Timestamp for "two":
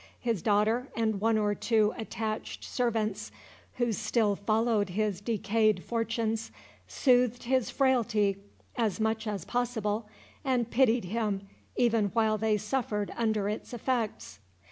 1.53-1.93